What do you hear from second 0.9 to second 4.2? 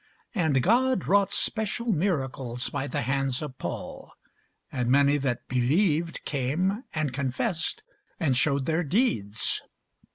wrought special miracles by the hands of Paul: